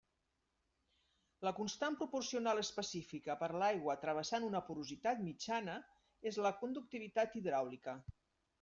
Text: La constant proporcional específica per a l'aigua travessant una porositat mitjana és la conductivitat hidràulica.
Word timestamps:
La 1.47 1.51
constant 1.59 1.97
proporcional 1.99 2.61
específica 2.61 3.37
per 3.43 3.51
a 3.57 3.61
l'aigua 3.65 3.97
travessant 4.07 4.49
una 4.49 4.63
porositat 4.71 5.23
mitjana 5.29 5.79
és 6.33 6.43
la 6.47 6.57
conductivitat 6.65 7.41
hidràulica. 7.43 7.99